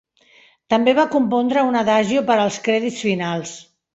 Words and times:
També 0.73 0.95
va 0.99 1.05
compondre 1.15 1.65
un 1.69 1.77
adagio 1.83 2.25
per 2.31 2.39
als 2.47 2.59
crèdits 2.69 3.05
finals. 3.11 3.55